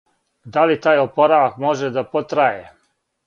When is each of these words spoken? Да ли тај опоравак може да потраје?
Да 0.55 0.63
ли 0.69 0.77
тај 0.85 1.01
опоравак 1.01 1.59
може 1.65 1.91
да 1.99 2.05
потраје? 2.15 2.67